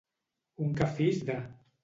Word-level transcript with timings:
Un 0.67 0.73
cafís 0.81 1.23
de. 1.29 1.37